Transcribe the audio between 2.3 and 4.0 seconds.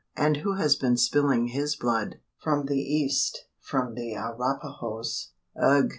"From the east from